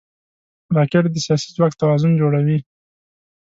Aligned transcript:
راکټ 0.77 1.03
د 1.11 1.17
سیاسي 1.25 1.47
ځواک 1.55 1.73
توازن 1.81 2.11
جوړوي 2.21 2.57